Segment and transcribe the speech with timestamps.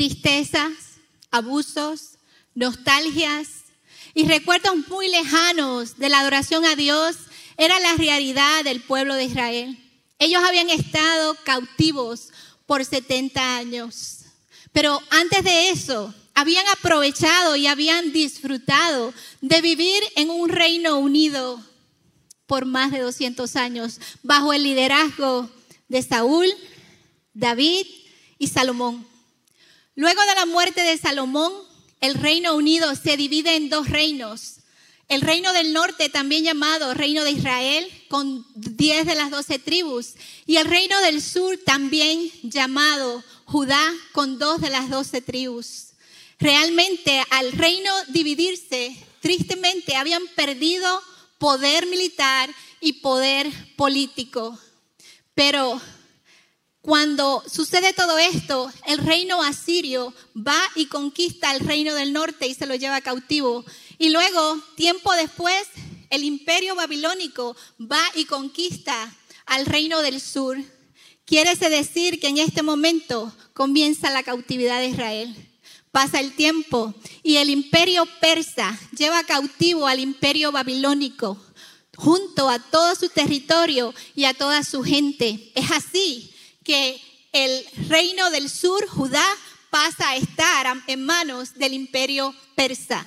[0.00, 0.72] tristezas,
[1.30, 2.12] abusos,
[2.54, 3.48] nostalgias
[4.14, 7.16] y recuerdos muy lejanos de la adoración a Dios
[7.58, 9.78] era la realidad del pueblo de Israel.
[10.18, 12.30] Ellos habían estado cautivos
[12.64, 14.20] por 70 años.
[14.72, 19.12] Pero antes de eso, habían aprovechado y habían disfrutado
[19.42, 21.62] de vivir en un reino unido
[22.46, 25.50] por más de 200 años, bajo el liderazgo
[25.88, 26.46] de Saúl,
[27.34, 27.84] David
[28.38, 29.10] y Salomón.
[30.00, 31.52] Luego de la muerte de Salomón,
[32.00, 34.60] el reino unido se divide en dos reinos.
[35.10, 40.14] El reino del norte, también llamado reino de Israel, con 10 de las 12 tribus.
[40.46, 45.88] Y el reino del sur, también llamado Judá, con dos de las 12 tribus.
[46.38, 51.02] Realmente al reino dividirse, tristemente habían perdido
[51.36, 52.48] poder militar
[52.80, 54.58] y poder político.
[55.34, 55.78] Pero
[56.82, 62.54] cuando sucede todo esto, el reino asirio va y conquista el reino del norte y
[62.54, 63.64] se lo lleva cautivo.
[63.98, 65.62] Y luego, tiempo después,
[66.08, 70.56] el imperio babilónico va y conquista al reino del sur.
[71.26, 75.36] Quiere decir que en este momento comienza la cautividad de Israel.
[75.92, 81.36] Pasa el tiempo y el imperio persa lleva cautivo al imperio babilónico
[81.96, 85.52] junto a todo su territorio y a toda su gente.
[85.54, 86.30] Es así
[86.70, 87.00] que
[87.32, 89.26] el reino del sur, Judá,
[89.70, 93.04] pasa a estar en manos del imperio persa.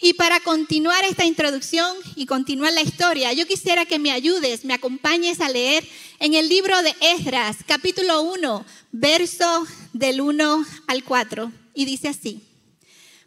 [0.00, 4.72] Y para continuar esta introducción y continuar la historia, yo quisiera que me ayudes, me
[4.72, 5.86] acompañes a leer
[6.20, 12.40] en el libro de Esdras, capítulo 1, verso del 1 al 4 y dice así,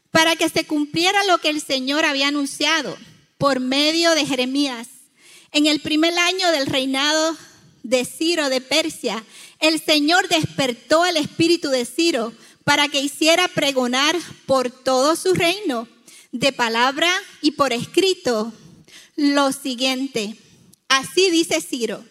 [0.09, 2.97] para que se cumpliera lo que el Señor había anunciado
[3.38, 4.88] por medio de Jeremías.
[5.52, 7.38] En el primer año del reinado
[7.83, 9.23] de Ciro de Persia,
[9.59, 15.88] el Señor despertó el espíritu de Ciro para que hiciera pregonar por todo su reino,
[16.31, 17.09] de palabra
[17.42, 18.52] y por escrito,
[19.16, 20.36] lo siguiente.
[20.89, 22.04] Así dice Ciro,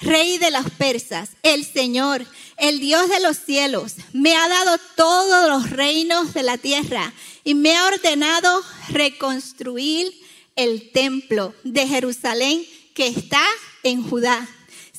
[0.00, 2.26] rey de los persas, el Señor,
[2.58, 7.12] el Dios de los cielos, me ha dado todos los reinos de la tierra
[7.44, 10.12] y me ha ordenado reconstruir
[10.56, 13.44] el templo de Jerusalén que está
[13.82, 14.48] en Judá.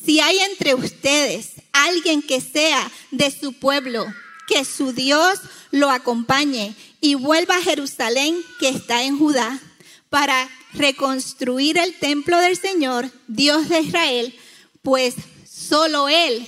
[0.03, 4.05] Si hay entre ustedes alguien que sea de su pueblo,
[4.47, 5.39] que su Dios
[5.71, 9.61] lo acompañe y vuelva a Jerusalén que está en Judá
[10.09, 14.37] para reconstruir el templo del Señor, Dios de Israel,
[14.81, 15.15] pues
[15.49, 16.45] solo Él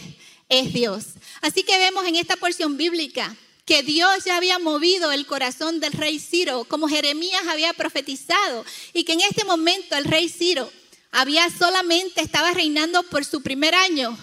[0.50, 1.06] es Dios.
[1.42, 5.94] Así que vemos en esta porción bíblica que Dios ya había movido el corazón del
[5.94, 10.70] rey Ciro, como Jeremías había profetizado, y que en este momento el rey Ciro
[11.16, 14.18] había solamente, estaba reinando por su primer año,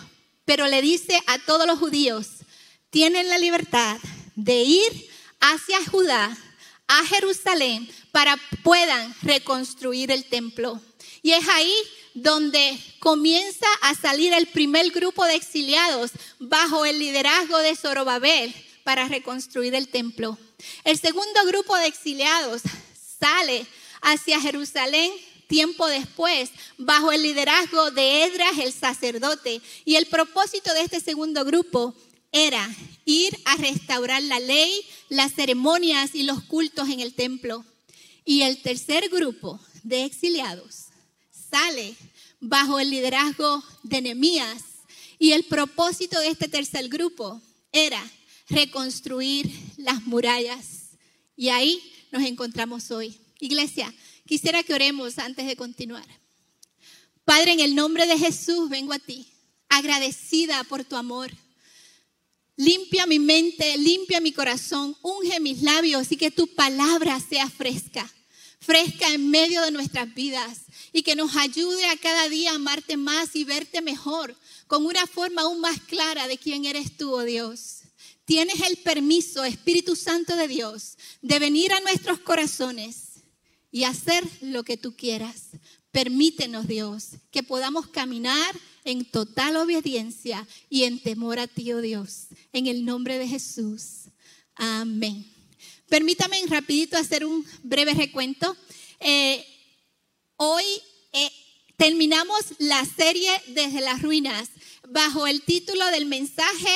[0.45, 2.27] pero le dice a todos los judíos,
[2.91, 3.97] tienen la libertad
[4.37, 5.09] de ir
[5.41, 6.37] hacia Judá,
[6.89, 10.83] a Jerusalén, para puedan reconstruir el templo.
[11.23, 11.75] Y es ahí
[12.13, 16.11] donde comienza a salir el primer grupo de exiliados
[16.41, 18.55] bajo el liderazgo de Zorobabel
[18.85, 20.37] para reconstruir el templo.
[20.85, 22.61] El segundo grupo de exiliados
[23.19, 23.67] sale
[24.03, 25.11] hacia Jerusalén
[25.53, 29.61] tiempo después, bajo el liderazgo de Edras el sacerdote.
[29.85, 31.95] Y el propósito de este segundo grupo
[32.33, 32.67] era
[33.05, 34.73] ir a restaurar la ley,
[35.11, 37.67] las ceremonias y los cultos en el templo.
[38.25, 40.87] Y el tercer grupo de exiliados
[41.51, 41.97] sale
[42.41, 44.63] bajo el liderazgo de Nehemías
[45.19, 47.43] y el propósito de este tercer grupo
[47.73, 48.03] era
[48.49, 50.93] reconstruir las murallas.
[51.37, 51.79] Y ahí
[52.11, 53.19] nos encontramos hoy.
[53.39, 53.93] Iglesia,
[54.27, 56.07] quisiera que oremos antes de continuar.
[57.25, 59.33] Padre, en el nombre de Jesús vengo a ti,
[59.69, 61.31] agradecida por tu amor.
[62.57, 68.11] Limpia mi mente, limpia mi corazón, unge mis labios y que tu palabra sea fresca
[68.63, 70.61] fresca en medio de nuestras vidas
[70.93, 75.43] y que nos ayude a cada día amarte más y verte mejor, con una forma
[75.43, 77.81] aún más clara de quién eres tú, oh Dios.
[78.25, 83.12] Tienes el permiso, Espíritu Santo de Dios, de venir a nuestros corazones
[83.73, 85.49] y hacer lo que tú quieras.
[85.91, 88.55] Permítenos, Dios, que podamos caminar
[88.85, 92.29] en total obediencia y en temor a ti, oh Dios.
[92.53, 94.09] En el nombre de Jesús.
[94.55, 95.27] Amén.
[95.89, 98.57] Permítame rapidito hacer un breve recuento.
[99.01, 99.45] Eh,
[100.37, 100.65] hoy
[101.13, 101.31] eh,
[101.77, 104.49] terminamos la serie desde las ruinas
[104.89, 106.71] bajo el título del mensaje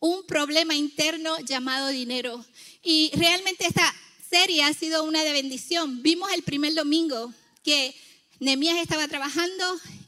[0.00, 2.44] Un problema interno llamado dinero.
[2.82, 3.94] Y realmente esta
[4.34, 6.02] serie ha sido una de bendición.
[6.02, 7.32] Vimos el primer domingo
[7.62, 7.94] que
[8.40, 9.64] Nemías estaba trabajando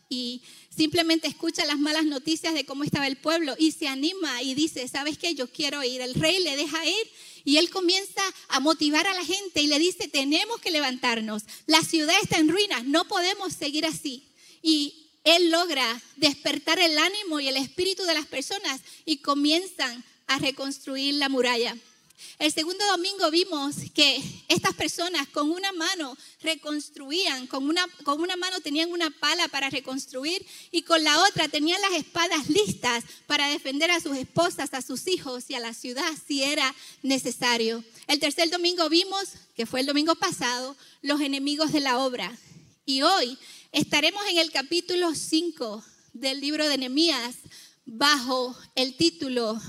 [0.08, 4.54] y simplemente escucha las malas noticias de cómo estaba el pueblo y se anima y
[4.54, 5.36] dice, ¿sabes qué?
[5.36, 6.00] Yo quiero ir.
[6.00, 7.10] El rey le deja ir
[7.44, 11.44] y él comienza a motivar a la gente y le dice, tenemos que levantarnos.
[11.66, 14.24] La ciudad está en ruinas, no podemos seguir así.
[14.60, 20.40] Y él logra despertar el ánimo y el espíritu de las personas y comienzan a
[20.40, 21.76] reconstruir la muralla.
[22.38, 28.36] El segundo domingo vimos que estas personas con una mano reconstruían, con una, con una
[28.36, 33.48] mano tenían una pala para reconstruir y con la otra tenían las espadas listas para
[33.48, 37.84] defender a sus esposas, a sus hijos y a la ciudad si era necesario.
[38.06, 42.36] El tercer domingo vimos, que fue el domingo pasado, los enemigos de la obra.
[42.84, 43.38] Y hoy
[43.72, 47.36] estaremos en el capítulo 5 del libro de Nehemías
[47.84, 49.60] bajo el título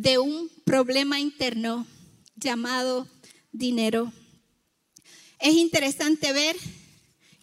[0.00, 1.86] de un problema interno
[2.34, 3.06] llamado
[3.52, 4.10] dinero.
[5.38, 6.56] Es interesante ver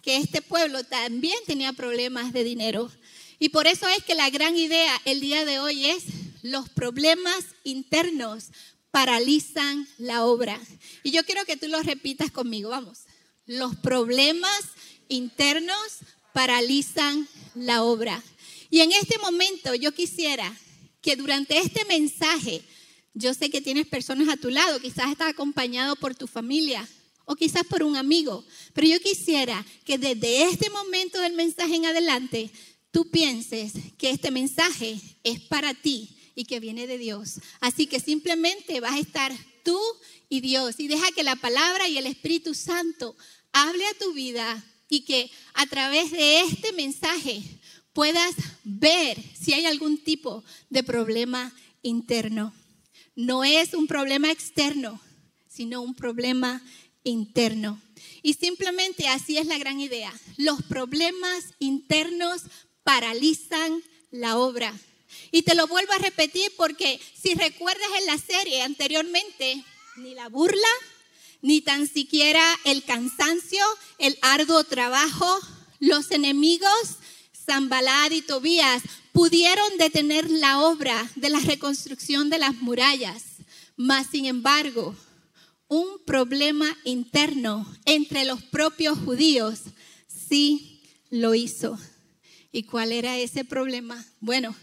[0.01, 2.91] que este pueblo también tenía problemas de dinero.
[3.37, 6.05] Y por eso es que la gran idea el día de hoy es
[6.41, 8.45] los problemas internos
[8.89, 10.59] paralizan la obra.
[11.03, 13.01] Y yo quiero que tú lo repitas conmigo, vamos.
[13.45, 14.61] Los problemas
[15.09, 15.99] internos
[16.33, 18.23] paralizan la obra.
[18.71, 20.57] Y en este momento yo quisiera
[21.01, 22.61] que durante este mensaje,
[23.13, 26.87] yo sé que tienes personas a tu lado, quizás estás acompañado por tu familia
[27.25, 31.85] o quizás por un amigo, pero yo quisiera que desde este momento del mensaje en
[31.85, 32.49] adelante,
[32.91, 37.39] tú pienses que este mensaje es para ti y que viene de Dios.
[37.59, 39.33] Así que simplemente vas a estar
[39.63, 39.79] tú
[40.29, 43.15] y Dios y deja que la palabra y el Espíritu Santo
[43.51, 47.41] hable a tu vida y que a través de este mensaje
[47.97, 51.51] puedas ver si hay algún tipo de problema
[51.81, 52.53] interno.
[53.15, 55.01] No es un problema externo,
[55.47, 56.61] sino un problema
[57.03, 57.81] interno.
[58.21, 60.13] Y simplemente así es la gran idea.
[60.37, 62.43] Los problemas internos
[62.83, 64.75] paralizan la obra.
[65.31, 69.63] Y te lo vuelvo a repetir porque si recuerdas en la serie anteriormente,
[69.95, 70.69] ni la burla,
[71.41, 73.65] ni tan siquiera el cansancio,
[73.97, 75.39] el arduo trabajo,
[75.79, 76.97] los enemigos
[77.47, 78.83] Zambalad y Tobías
[79.13, 83.23] pudieron detener la obra de la reconstrucción de las murallas,
[83.77, 84.93] mas sin embargo,
[85.69, 89.59] un problema interno entre los propios judíos
[90.07, 91.79] sí lo hizo.
[92.51, 94.05] ¿Y cuál era ese problema?
[94.19, 94.53] Bueno,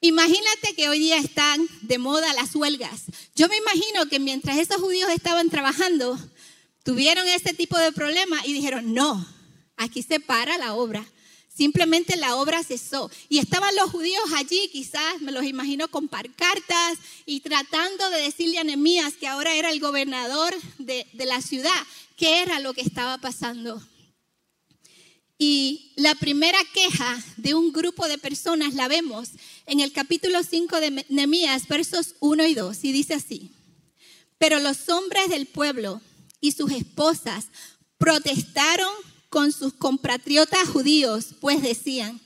[0.00, 3.02] imagínate que hoy día están de moda las huelgas.
[3.34, 6.18] Yo me imagino que mientras esos judíos estaban trabajando,
[6.82, 9.26] tuvieron ese tipo de problema y dijeron, no,
[9.76, 11.06] aquí se para la obra.
[11.56, 13.10] Simplemente la obra cesó.
[13.30, 18.58] Y estaban los judíos allí, quizás me los imagino con parcartas y tratando de decirle
[18.58, 21.70] a Nehemías, que ahora era el gobernador de, la ciudad,
[22.16, 23.82] qué era lo que estaba pasando.
[25.38, 29.30] Y la primera queja de un grupo de personas la vemos
[29.64, 33.50] en el capítulo 5 de Nehemías, versos 1 y 2, y dice así:
[34.36, 36.02] Pero los hombres del pueblo
[36.40, 37.46] y sus esposas
[37.96, 38.92] protestaron
[39.28, 42.20] con sus compatriotas judíos, pues decían,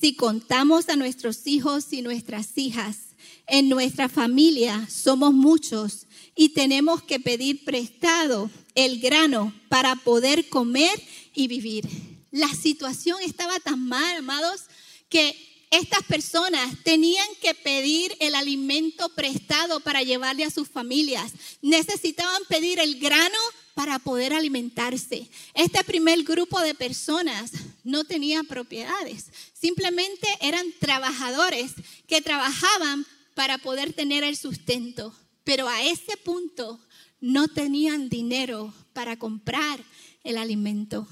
[0.00, 2.98] si contamos a nuestros hijos y nuestras hijas,
[3.46, 11.00] en nuestra familia somos muchos y tenemos que pedir prestado el grano para poder comer
[11.34, 11.88] y vivir.
[12.30, 14.62] La situación estaba tan mal, amados,
[15.08, 15.34] que
[15.70, 21.32] estas personas tenían que pedir el alimento prestado para llevarle a sus familias.
[21.62, 23.38] Necesitaban pedir el grano
[23.76, 25.28] para poder alimentarse.
[25.52, 27.52] Este primer grupo de personas
[27.84, 31.72] no tenía propiedades, simplemente eran trabajadores
[32.08, 33.04] que trabajaban
[33.34, 35.14] para poder tener el sustento,
[35.44, 36.80] pero a ese punto
[37.20, 39.84] no tenían dinero para comprar
[40.24, 41.06] el alimento.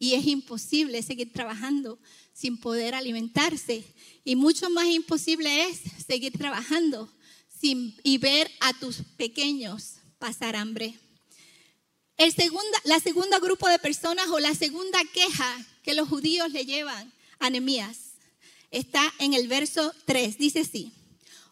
[0.00, 2.00] Y es imposible seguir trabajando
[2.32, 3.84] sin poder alimentarse.
[4.24, 7.08] Y mucho más imposible es seguir trabajando
[7.48, 10.98] sin, y ver a tus pequeños pasar hambre.
[12.18, 16.66] El segunda, la segunda grupo de personas o la segunda queja que los judíos le
[16.66, 17.96] llevan a Nehemías
[18.72, 20.36] está en el verso 3.
[20.36, 20.92] Dice así: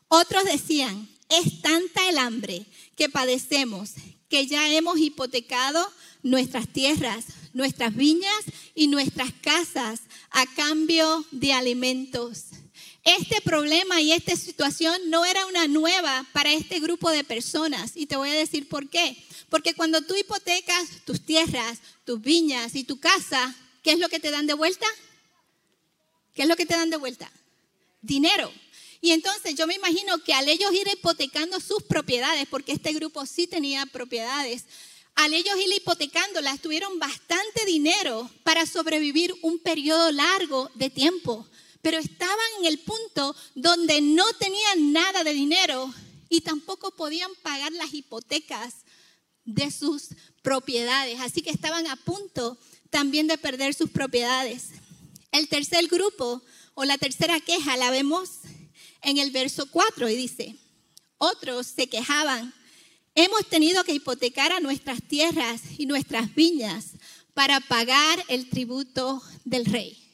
[0.08, 3.92] Otros decían, es tanta el hambre que padecemos
[4.28, 5.88] que ya hemos hipotecado
[6.24, 8.44] nuestras tierras, nuestras viñas
[8.74, 12.46] y nuestras casas a cambio de alimentos.
[13.06, 18.06] Este problema y esta situación no era una nueva para este grupo de personas y
[18.06, 19.16] te voy a decir por qué.
[19.48, 24.18] Porque cuando tú hipotecas tus tierras, tus viñas y tu casa, ¿qué es lo que
[24.18, 24.86] te dan de vuelta?
[26.34, 27.30] ¿Qué es lo que te dan de vuelta?
[28.02, 28.52] Dinero.
[29.00, 33.24] Y entonces yo me imagino que al ellos ir hipotecando sus propiedades, porque este grupo
[33.24, 34.64] sí tenía propiedades,
[35.14, 41.46] al ellos ir hipotecándolas, tuvieron bastante dinero para sobrevivir un periodo largo de tiempo,
[41.86, 45.94] pero estaban en el punto donde no tenían nada de dinero
[46.28, 48.74] y tampoco podían pagar las hipotecas
[49.44, 50.08] de sus
[50.42, 52.58] propiedades, así que estaban a punto
[52.90, 54.70] también de perder sus propiedades.
[55.30, 56.42] El tercer grupo
[56.74, 58.30] o la tercera queja la vemos
[59.02, 60.56] en el verso 4 y dice,
[61.18, 62.52] otros se quejaban
[63.14, 66.94] Hemos tenido que hipotecar a nuestras tierras y nuestras viñas
[67.32, 70.05] para pagar el tributo del rey.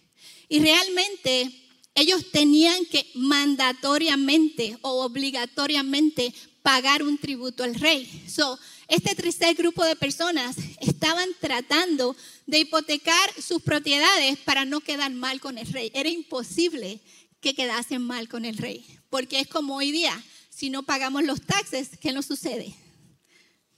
[0.52, 1.50] Y realmente
[1.94, 8.06] ellos tenían que mandatoriamente o obligatoriamente pagar un tributo al rey.
[8.28, 12.14] So, este tercer grupo de personas estaban tratando
[12.46, 15.90] de hipotecar sus propiedades para no quedar mal con el rey.
[15.94, 17.00] Era imposible
[17.40, 21.40] que quedasen mal con el rey, porque es como hoy día, si no pagamos los
[21.40, 22.76] taxes, ¿qué nos sucede?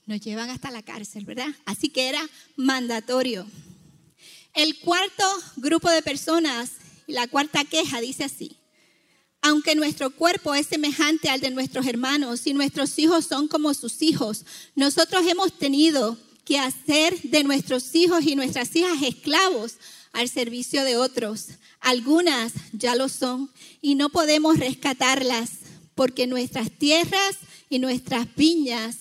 [0.07, 1.47] nos llevan hasta la cárcel, ¿verdad?
[1.65, 2.21] Así que era
[2.57, 3.47] mandatorio.
[4.55, 5.25] El cuarto
[5.57, 6.71] grupo de personas,
[7.07, 8.55] la cuarta queja dice así,
[9.41, 14.01] aunque nuestro cuerpo es semejante al de nuestros hermanos y nuestros hijos son como sus
[14.01, 19.73] hijos, nosotros hemos tenido que hacer de nuestros hijos y nuestras hijas esclavos
[20.13, 21.47] al servicio de otros.
[21.81, 25.49] Algunas ya lo son y no podemos rescatarlas
[25.95, 27.35] porque nuestras tierras
[27.69, 28.99] y nuestras viñas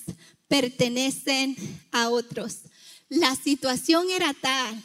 [0.49, 1.57] pertenecen
[1.93, 2.63] a otros.
[3.09, 4.83] La situación era tal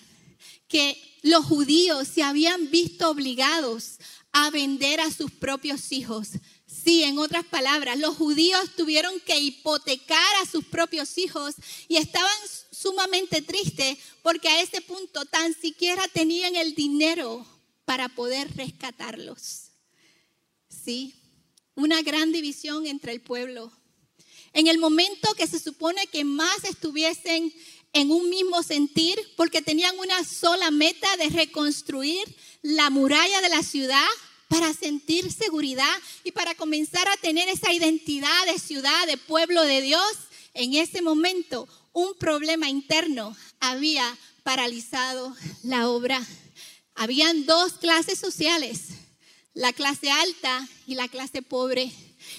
[0.70, 3.98] que los judíos se habían visto obligados
[4.32, 6.30] a vender a sus propios hijos.
[6.66, 11.56] Sí, en otras palabras, los judíos tuvieron que hipotecar a sus propios hijos
[11.88, 12.32] y estaban
[12.72, 17.46] sumamente tristes porque a ese punto tan siquiera tenían el dinero
[17.86, 19.72] para poder rescatarlos.
[20.70, 21.16] Sí,
[21.74, 23.72] una gran división entre el pueblo.
[24.54, 27.54] En el momento que se supone que más estuviesen
[27.94, 32.24] en un mismo sentir, porque tenían una sola meta de reconstruir
[32.62, 34.08] la muralla de la ciudad
[34.48, 39.82] para sentir seguridad y para comenzar a tener esa identidad de ciudad, de pueblo de
[39.82, 40.12] Dios,
[40.54, 46.22] en ese momento un problema interno había paralizado la obra.
[46.96, 48.88] Habían dos clases sociales,
[49.54, 51.92] la clase alta y la clase pobre.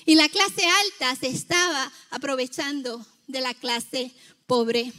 [0.04, 4.12] Y la clase alta se estaba aprovechando de la clase
[4.46, 4.92] pobre.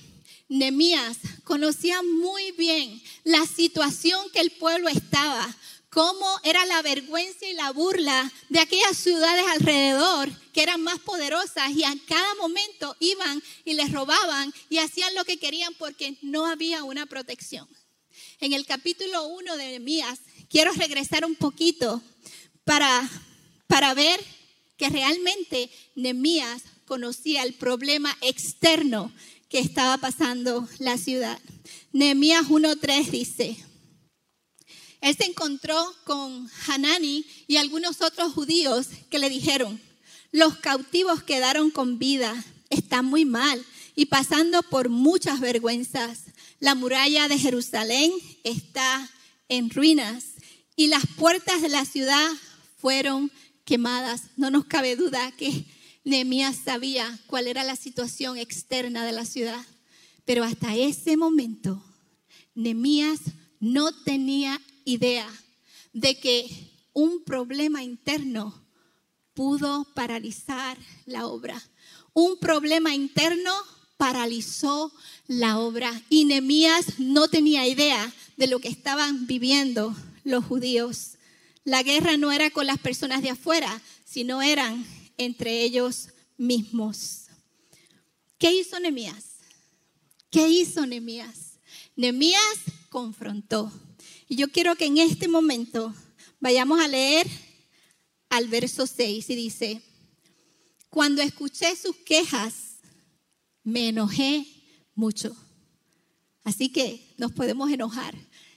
[0.51, 1.15] Nemías
[1.45, 5.47] conocía muy bien la situación que el pueblo estaba,
[5.89, 11.71] cómo era la vergüenza y la burla de aquellas ciudades alrededor que eran más poderosas
[11.71, 16.45] y a cada momento iban y les robaban y hacían lo que querían porque no
[16.45, 17.65] había una protección.
[18.41, 22.01] En el capítulo 1 de Nehemías, quiero regresar un poquito
[22.65, 23.09] para,
[23.67, 24.19] para ver
[24.75, 29.13] que realmente Nemías conocía el problema externo
[29.51, 31.37] que estaba pasando la ciudad.
[31.91, 33.57] Nehemías 1.3 dice,
[35.01, 39.81] él se encontró con Hanani y algunos otros judíos que le dijeron,
[40.31, 42.33] los cautivos quedaron con vida,
[42.69, 46.27] están muy mal y pasando por muchas vergüenzas.
[46.61, 48.13] La muralla de Jerusalén
[48.45, 49.09] está
[49.49, 50.27] en ruinas
[50.77, 52.29] y las puertas de la ciudad
[52.77, 53.29] fueron
[53.65, 54.21] quemadas.
[54.37, 55.65] No nos cabe duda que
[56.03, 59.63] Nehemías sabía cuál era la situación externa de la ciudad.
[60.25, 61.83] Pero hasta ese momento,
[62.55, 63.19] Nehemías
[63.59, 65.29] no tenía idea
[65.93, 68.65] de que un problema interno
[69.33, 71.61] pudo paralizar la obra.
[72.13, 73.53] Un problema interno
[73.97, 74.91] paralizó
[75.27, 81.17] la obra y Nehemías no tenía idea de lo que estaban viviendo los judíos.
[81.63, 84.85] La guerra no era con las personas de afuera, sino eran
[85.25, 87.27] entre ellos mismos.
[88.37, 89.37] ¿Qué hizo Nemías?
[90.29, 91.59] ¿Qué hizo Nemías?
[91.95, 92.57] Nemías
[92.89, 93.71] confrontó.
[94.27, 95.93] Y yo quiero que en este momento
[96.39, 97.27] vayamos a leer
[98.29, 99.81] al verso 6 y dice,
[100.89, 102.77] cuando escuché sus quejas,
[103.63, 104.45] me enojé
[104.95, 105.35] mucho.
[106.43, 108.15] Así que nos podemos enojar,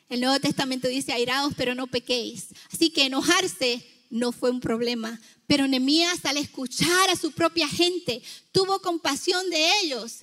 [0.09, 2.49] el Nuevo Testamento dice, airados, pero no pequéis.
[2.73, 5.20] Así que enojarse no fue un problema.
[5.46, 10.20] Pero Nehemías al escuchar a su propia gente tuvo compasión de ellos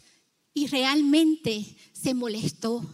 [0.54, 2.86] y realmente se molestó.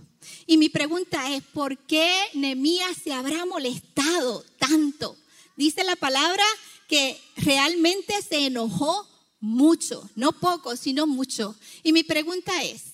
[0.46, 5.18] Y mi pregunta es, ¿por qué Nehemías se habrá molestado tanto?
[5.56, 6.44] Dice la palabra
[6.88, 9.08] que realmente se enojó
[9.40, 11.56] mucho, no poco, sino mucho.
[11.84, 12.94] Y mi pregunta es,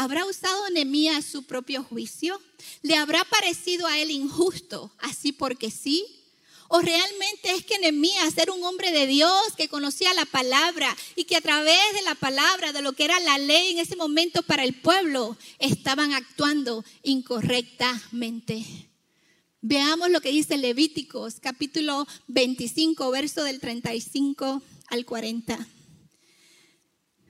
[0.00, 2.40] ¿Habrá usado Nehemías su propio juicio?
[2.82, 6.06] ¿Le habrá parecido a él injusto, así porque sí?
[6.70, 11.24] ¿O realmente es que Nehemías era un hombre de Dios que conocía la palabra y
[11.24, 14.42] que a través de la palabra, de lo que era la ley en ese momento
[14.42, 18.66] para el pueblo, estaban actuando incorrectamente?
[19.62, 25.66] Veamos lo que dice Levíticos, capítulo 25, verso del 35 al 40.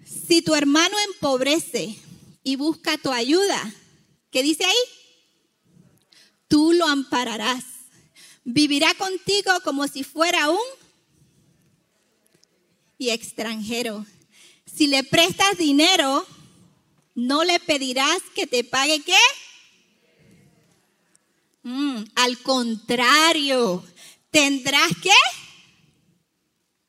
[0.04, 1.96] Si tu hermano empobrece
[2.42, 3.72] y busca tu ayuda,
[4.32, 4.76] ¿qué dice ahí?
[6.48, 7.77] Tú lo ampararás
[8.50, 10.58] vivirá contigo como si fuera un
[12.96, 14.06] y extranjero.
[14.64, 16.26] Si le prestas dinero,
[17.14, 19.18] no le pedirás que te pague qué?
[21.62, 23.84] Mm, al contrario,
[24.30, 25.10] tendrás qué?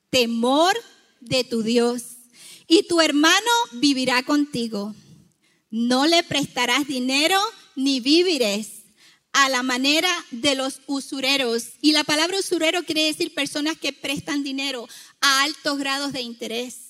[0.10, 0.76] Temor
[1.20, 2.04] de tu Dios.
[2.68, 4.96] Y tu hermano vivirá contigo.
[5.70, 7.38] No le prestarás dinero
[7.76, 8.79] ni víveres
[9.34, 11.70] a la manera de los usureros.
[11.82, 14.88] Y la palabra usurero quiere decir personas que prestan dinero
[15.22, 16.90] a altos grados de interés.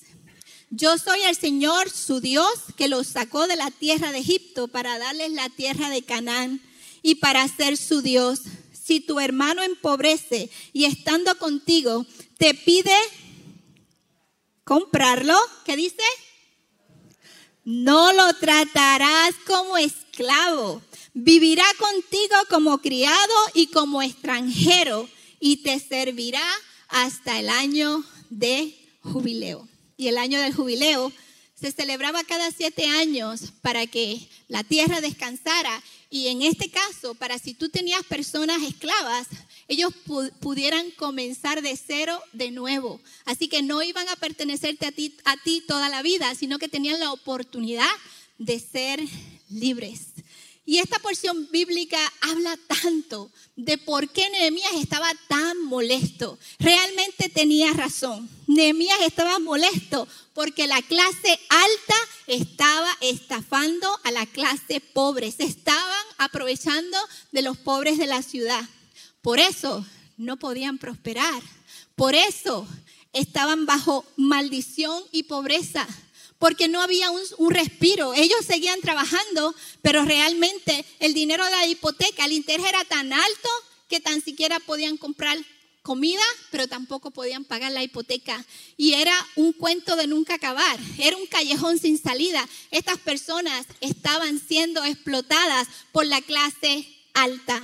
[0.70, 4.98] Yo soy el Señor, su Dios, que los sacó de la tierra de Egipto para
[4.98, 6.60] darles la tierra de Canaán
[7.02, 8.42] y para ser su Dios.
[8.72, 12.06] Si tu hermano empobrece y estando contigo
[12.38, 12.94] te pide
[14.64, 16.02] comprarlo, ¿qué dice?
[17.64, 20.82] No lo tratarás como esclavo
[21.12, 25.08] Vivirá contigo como criado y como extranjero
[25.40, 26.44] y te servirá
[26.88, 29.68] hasta el año de jubileo.
[29.96, 31.12] Y el año del jubileo
[31.54, 37.38] se celebraba cada siete años para que la tierra descansara y en este caso, para
[37.38, 39.28] si tú tenías personas esclavas,
[39.68, 39.92] ellos
[40.40, 43.00] pudieran comenzar de cero de nuevo.
[43.24, 46.68] Así que no iban a pertenecerte a ti, a ti toda la vida, sino que
[46.68, 47.88] tenían la oportunidad
[48.38, 49.00] de ser
[49.48, 50.09] libres.
[50.64, 56.38] Y esta porción bíblica habla tanto de por qué Nehemías estaba tan molesto.
[56.58, 58.28] Realmente tenía razón.
[58.46, 61.94] Nehemías estaba molesto porque la clase alta
[62.26, 65.32] estaba estafando a la clase pobre.
[65.32, 66.98] Se estaban aprovechando
[67.32, 68.62] de los pobres de la ciudad.
[69.22, 69.84] Por eso
[70.16, 71.42] no podían prosperar.
[71.96, 72.66] Por eso
[73.12, 75.86] estaban bajo maldición y pobreza
[76.40, 78.14] porque no había un, respiro.
[78.14, 83.48] Ellos seguían trabajando, pero realmente el dinero de la hipoteca, el interés era tan alto
[83.88, 85.38] que tan siquiera podían comprar
[85.82, 88.42] comida, pero tampoco podían pagar la hipoteca.
[88.78, 92.48] Y era un cuento de nunca acabar, era un callejón sin salida.
[92.70, 97.62] Estas personas estaban siendo explotadas por la clase alta.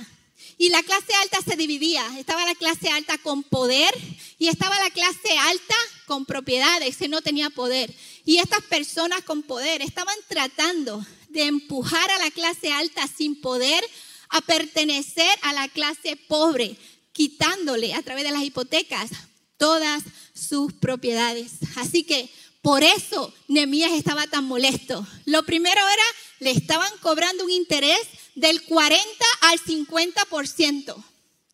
[0.57, 2.03] Y la clase alta se dividía.
[2.17, 3.93] Estaba la clase alta con poder
[4.39, 5.75] y estaba la clase alta
[6.07, 7.93] con propiedades que no tenía poder.
[8.25, 13.83] Y estas personas con poder estaban tratando de empujar a la clase alta sin poder
[14.29, 16.75] a pertenecer a la clase pobre,
[17.13, 19.11] quitándole a través de las hipotecas
[19.57, 21.53] todas sus propiedades.
[21.75, 22.29] Así que
[22.61, 25.05] por eso Nemías estaba tan molesto.
[25.25, 26.03] Lo primero era,
[26.39, 28.01] le estaban cobrando un interés
[28.37, 31.03] del 40 al 50%.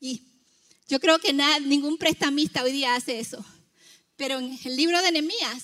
[0.01, 0.21] Y
[0.89, 3.43] yo creo que nada, ningún prestamista hoy día hace eso.
[4.17, 5.63] Pero en el libro de Nehemías,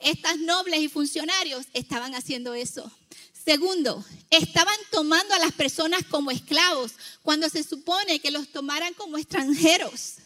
[0.00, 2.92] estas nobles y funcionarios estaban haciendo eso.
[3.42, 6.92] Segundo, estaban tomando a las personas como esclavos
[7.22, 10.16] cuando se supone que los tomaran como extranjeros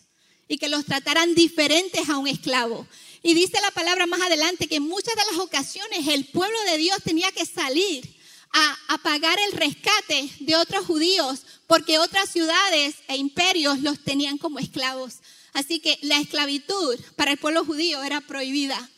[0.48, 2.88] y que los trataran diferentes a un esclavo.
[3.22, 6.76] Y dice la palabra más adelante que en muchas de las ocasiones el pueblo de
[6.76, 8.13] Dios tenía que salir
[8.54, 14.60] a, pagar el rescate de otros judíos porque otras ciudades e imperios los tenían como
[14.60, 15.16] esclavos.
[15.52, 18.90] Así que la esclavitud para el pueblo judío era prohibida.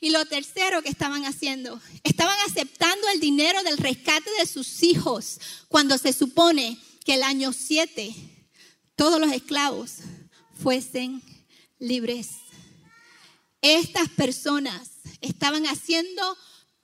[0.00, 5.38] Y lo tercero que estaban haciendo, estaban aceptando el dinero del rescate de sus hijos
[5.68, 8.14] cuando se supone que el año 7
[8.96, 9.98] todos los esclavos
[10.62, 11.22] fuesen
[11.78, 12.30] libres.
[13.62, 16.36] Estas personas estaban haciendo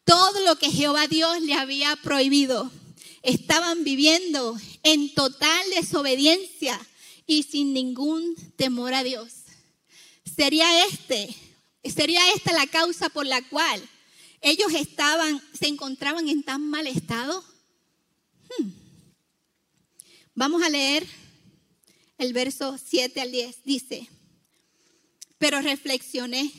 [0.07, 2.71] todo lo que Jehová Dios le había prohibido.
[3.23, 6.81] Estaban viviendo en total desobediencia
[7.27, 9.33] y sin ningún temor a Dios.
[10.37, 11.35] Sería este,
[11.85, 13.83] sería esta la causa por la cual
[14.41, 17.45] ellos estaban, se encontraban en tan mal estado.
[18.59, 18.71] Hmm.
[20.37, 21.05] Vamos a leer
[22.19, 23.65] el verso 7 al 10.
[23.65, 24.09] Dice,
[25.39, 26.53] pero reflexioné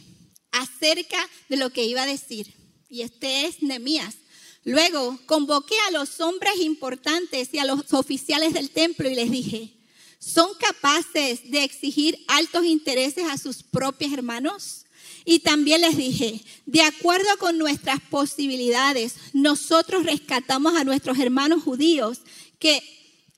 [0.51, 2.56] acerca de lo que iba a decir
[2.89, 4.15] y este es Nemías.
[4.63, 9.73] Luego convoqué a los hombres importantes y a los oficiales del templo y les dije,
[10.19, 14.85] ¿son capaces de exigir altos intereses a sus propios hermanos?
[15.23, 22.19] Y también les dije, de acuerdo con nuestras posibilidades, nosotros rescatamos a nuestros hermanos judíos
[22.59, 22.81] que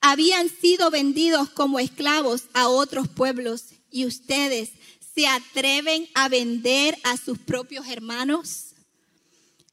[0.02, 4.70] habían sido vendidos como esclavos a otros pueblos y ustedes
[5.16, 8.69] se atreven a vender a sus propios hermanos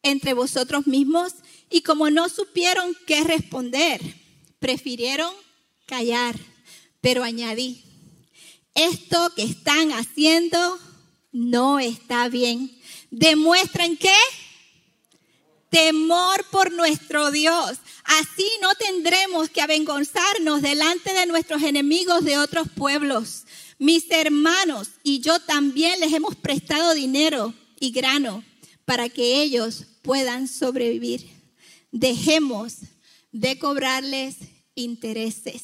[0.03, 1.33] entre vosotros mismos
[1.71, 4.01] y como no supieron qué responder,
[4.59, 5.33] prefirieron
[5.87, 6.37] callar.
[7.01, 7.83] Pero añadí,
[8.75, 10.79] esto que están haciendo
[11.33, 12.71] no está bien.
[13.11, 14.15] ¿Demuestran qué?
[15.71, 17.79] Temor por nuestro Dios.
[18.05, 23.45] Así no tendremos que avergonzarnos delante de nuestros enemigos de otros pueblos.
[23.79, 28.43] Mis hermanos y yo también les hemos prestado dinero y grano
[28.87, 31.27] para que ellos puedan sobrevivir.
[31.93, 32.77] Dejemos
[33.33, 34.37] de cobrarles
[34.75, 35.63] intereses.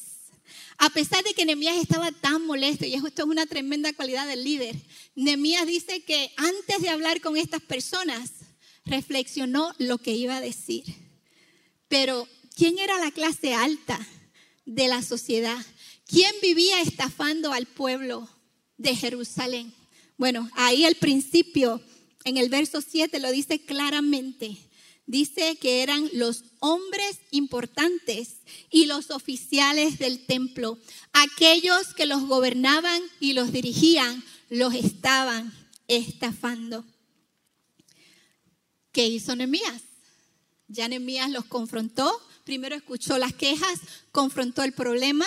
[0.77, 4.43] A pesar de que Nehemías estaba tan molesto, y esto es una tremenda cualidad del
[4.43, 4.75] líder,
[5.15, 8.31] Nehemías dice que antes de hablar con estas personas,
[8.85, 10.83] reflexionó lo que iba a decir.
[11.87, 13.99] Pero, ¿quién era la clase alta
[14.65, 15.65] de la sociedad?
[16.05, 18.27] ¿Quién vivía estafando al pueblo
[18.77, 19.73] de Jerusalén?
[20.17, 21.81] Bueno, ahí al principio,
[22.23, 24.57] en el verso 7, lo dice claramente.
[25.05, 28.37] Dice que eran los hombres importantes
[28.69, 30.79] y los oficiales del templo.
[31.11, 35.53] Aquellos que los gobernaban y los dirigían, los estaban
[35.87, 36.85] estafando.
[38.93, 39.81] ¿Qué hizo Nehemías?
[40.67, 42.11] Ya Nehemías los confrontó.
[42.45, 43.79] Primero escuchó las quejas,
[44.11, 45.25] confrontó el problema,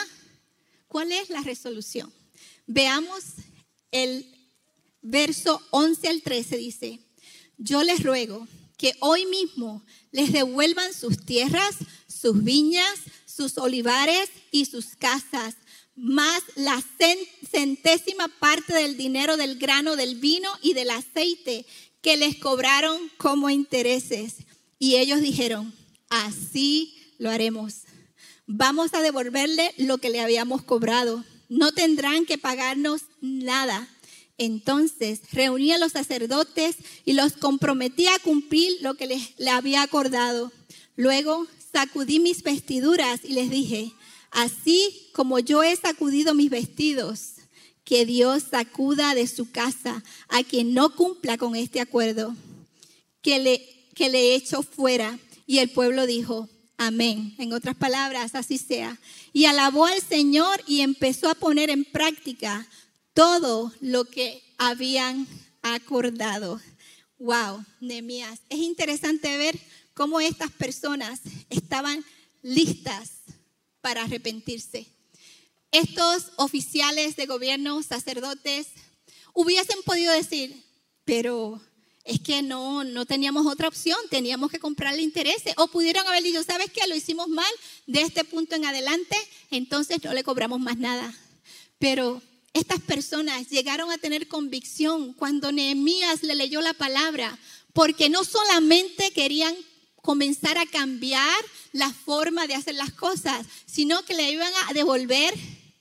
[0.89, 2.13] ¿Cuál es la resolución?
[2.67, 3.23] Veamos
[3.91, 4.36] el
[5.07, 7.01] verso 11 al 13 dice,
[7.59, 14.67] yo les ruego que hoy mismo les devuelvan sus tierras, sus viñas, sus olivares y
[14.67, 15.57] sus casas,
[15.95, 16.83] más la
[17.51, 21.65] centésima parte del dinero del grano del vino y del aceite
[22.03, 24.37] que les cobraron como intereses.
[24.79, 25.73] Y ellos dijeron,
[26.11, 27.87] así lo haremos
[28.47, 31.25] vamos a devolverle lo que le habíamos cobrado.
[31.49, 33.89] No tendrán que pagarnos nada.
[34.39, 39.83] Entonces reuní a los sacerdotes y los comprometí a cumplir lo que les, le había
[39.83, 40.53] acordado.
[40.97, 43.93] Luego sacudí mis vestiduras y les dije,
[44.31, 47.33] así como yo he sacudido mis vestidos,
[47.85, 52.35] que Dios sacuda de su casa a quien no cumpla con este acuerdo,
[53.23, 55.19] que le, que le echo fuera.
[55.47, 57.35] Y el pueblo dijo, Amén.
[57.39, 58.99] En otras palabras, así sea.
[59.33, 62.67] Y alabó al Señor y empezó a poner en práctica
[63.17, 65.27] todo lo que habían
[65.63, 66.61] acordado.
[67.19, 68.41] Wow, Nehemías.
[68.51, 69.59] Es interesante ver
[69.95, 72.05] cómo estas personas estaban
[72.43, 73.13] listas
[73.81, 74.87] para arrepentirse.
[75.73, 78.67] Estos oficiales de gobierno, sacerdotes,
[79.33, 80.63] hubiesen podido decir,
[81.07, 81.59] pero
[82.05, 85.55] es que no, no teníamos otra opción, teníamos que comprarle intereses.
[85.57, 86.87] O pudieron haber dicho, ¿sabes qué?
[86.87, 87.51] Lo hicimos mal,
[87.87, 89.17] de este punto en adelante,
[89.51, 91.15] entonces no le cobramos más nada.
[91.79, 92.21] Pero
[92.59, 97.39] estas personas llegaron a tener convicción cuando Nehemías le leyó la palabra,
[97.73, 99.55] porque no solamente querían
[100.03, 101.37] comenzar a cambiar
[101.73, 105.35] la forma de hacer las cosas, sino que le iban a devolver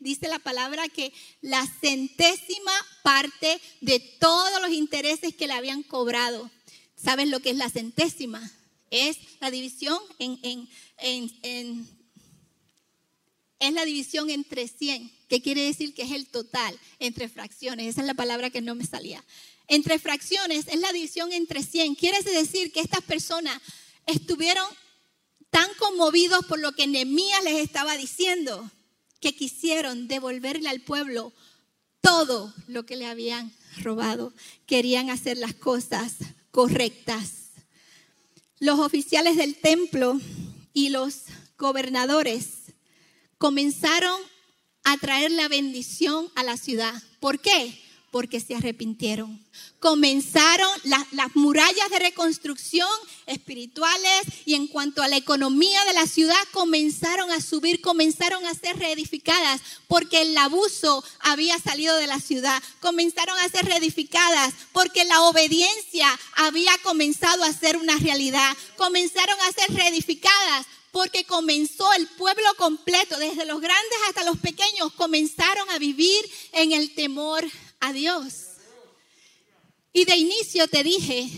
[0.06, 1.12] dice la palabra que
[1.42, 6.52] la centésima parte de todos los intereses que le habían cobrado.
[6.96, 8.52] ¿Sabes lo que es la centésima?
[8.92, 11.90] Es la división en, en,
[13.60, 17.88] es la división entre 100, que quiere decir que es el total entre fracciones.
[17.88, 19.24] Esa es la palabra que no me salía.
[19.68, 21.96] Entre fracciones es la división entre 100.
[21.96, 23.60] Quiere decir que estas personas
[24.06, 24.66] estuvieron
[25.50, 28.70] tan conmovidos por lo que Nehemías les estaba diciendo
[29.20, 31.34] que quisieron devolverle al pueblo
[32.02, 34.34] todo lo que le habían robado.
[34.68, 36.16] Querían hacer las cosas
[36.52, 37.52] correctas.
[38.60, 40.20] Los oficiales del templo
[40.74, 41.24] y los
[41.58, 42.65] gobernadores
[43.46, 44.20] comenzaron
[44.84, 46.96] a traer la bendición a la ciudad.
[47.20, 47.80] ¿Por qué?
[48.16, 49.46] porque se arrepintieron.
[49.80, 52.88] Comenzaron las, murallas de reconstrucción
[53.26, 58.54] espirituales y en cuanto a la economía de la ciudad comenzaron a subir, comenzaron a
[58.54, 62.64] ser reedificadas porque el abuso había salido de la ciudad.
[62.80, 68.56] Comenzaron a ser reedificadas porque la obediencia había comenzado a ser una realidad.
[68.78, 74.94] Comenzaron a ser reedificadas porque comenzó el pueblo completo, desde los grandes hasta los pequeños,
[74.94, 77.44] comenzaron a vivir en el temor
[77.82, 78.46] a Dios.
[79.92, 81.30] Y de inicio te dije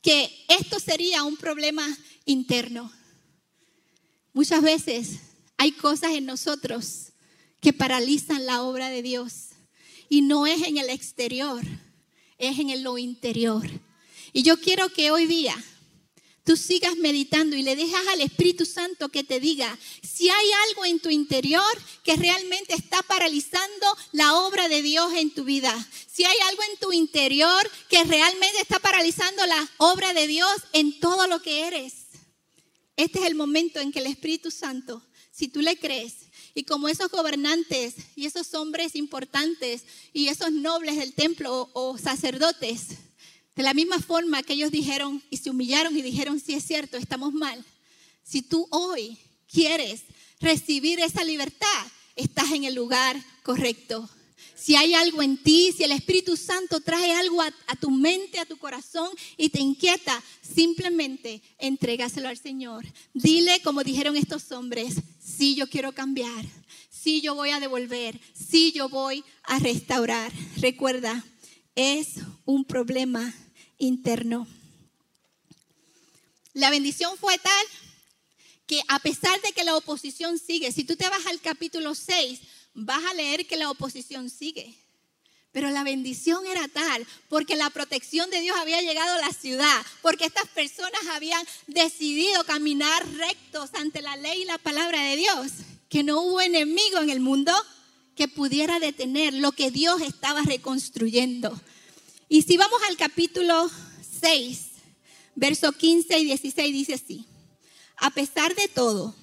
[0.00, 1.84] que esto sería un problema
[2.24, 2.92] interno.
[4.32, 5.18] Muchas veces
[5.56, 7.08] hay cosas en nosotros
[7.60, 9.48] que paralizan la obra de Dios.
[10.08, 11.64] Y no es en el exterior,
[12.38, 13.68] es en lo interior.
[14.32, 15.56] Y yo quiero que hoy día
[16.44, 20.84] tú sigas meditando y le dejas al Espíritu Santo que te diga si hay algo
[20.84, 21.62] en tu interior
[22.04, 25.74] que realmente está paralizando la obra de Dios en tu vida.
[26.06, 30.98] Si hay algo en tu interior que realmente está paralizando la obra de Dios en
[31.00, 31.94] todo lo que eres.
[32.96, 36.14] Este es el momento en que el Espíritu Santo, si tú le crees,
[36.54, 42.88] y como esos gobernantes y esos hombres importantes y esos nobles del templo o, sacerdotes,
[43.56, 46.96] de la misma forma que ellos dijeron y se humillaron y dijeron, sí es cierto,
[46.96, 47.64] estamos mal.
[48.22, 49.18] Si tú hoy
[49.50, 50.02] quieres
[50.40, 51.86] recibir esa libertad,
[52.16, 54.08] estás en el lugar correcto.
[54.60, 58.44] Si hay algo en ti, si el Espíritu Santo trae algo a, tu mente, a
[58.44, 59.08] tu corazón
[59.38, 62.84] y te inquieta, simplemente entrégaselo al Señor.
[63.14, 66.44] Dile, como dijeron estos hombres, sí yo quiero cambiar,
[66.90, 70.30] sí yo voy a devolver, sí yo voy a restaurar.
[70.58, 71.24] Recuerda,
[71.74, 73.34] es un problema
[73.78, 74.46] interno.
[76.52, 77.66] La bendición fue tal
[78.66, 82.40] que a pesar de que la oposición sigue, si tú te vas al capítulo 6,
[82.74, 84.74] vas a leer que la oposición sigue.
[85.52, 89.86] Pero la bendición era tal porque la protección de Dios había llegado a la ciudad,
[90.02, 95.50] porque estas personas habían decidido caminar rectos ante la ley y la palabra de Dios,
[95.88, 97.52] que no hubo enemigo en el mundo
[98.20, 101.58] que pudiera detener lo que Dios estaba reconstruyendo.
[102.28, 103.70] Y si vamos al capítulo
[104.20, 104.60] 6,
[105.34, 107.24] verso 15 y 16 dice así,
[107.96, 109.14] a pesar de todo,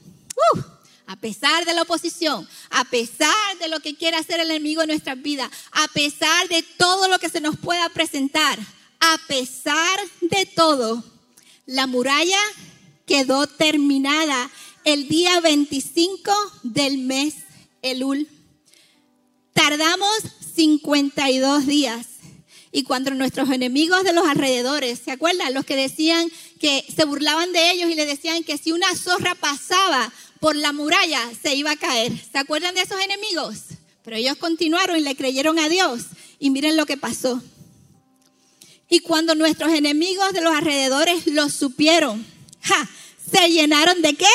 [0.56, 0.60] uh,
[1.06, 4.88] a pesar de la oposición, a pesar de lo que quiera hacer el enemigo en
[4.88, 8.58] nuestras vidas, a pesar de todo lo que se nos pueda presentar,
[9.00, 11.04] a pesar de todo,
[11.68, 12.42] la muralla
[13.06, 14.50] quedó terminada
[14.86, 16.34] el día 25
[16.64, 17.36] del mes
[17.84, 18.28] Elul.
[19.58, 20.12] Tardamos
[20.56, 22.06] 52 días.
[22.72, 25.52] Y cuando nuestros enemigos de los alrededores, ¿se acuerdan?
[25.56, 29.34] Los que decían que se burlaban de ellos y le decían que si una zorra
[29.34, 32.12] pasaba por la muralla se iba a caer.
[32.32, 33.62] ¿Se acuerdan de esos enemigos?
[34.04, 36.04] Pero ellos continuaron y le creyeron a Dios.
[36.38, 37.42] Y miren lo que pasó.
[38.88, 42.24] Y cuando nuestros enemigos de los alrededores lo supieron,
[43.32, 44.28] se llenaron de qué?